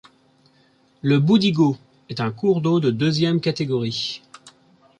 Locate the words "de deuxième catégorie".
2.79-4.23